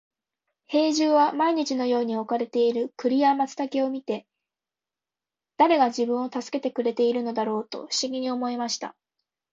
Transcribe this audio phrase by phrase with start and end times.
[0.65, 4.25] 兵十は毎日のように置かれる栗や松茸を見て、
[5.57, 8.95] 誰が自分を助けてくれているのだろうと不思議に思いました。